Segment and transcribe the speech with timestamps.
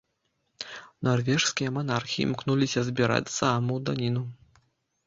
[1.09, 4.27] Нарвежскія манархі імкнуліся збіраць з саамаў даніну.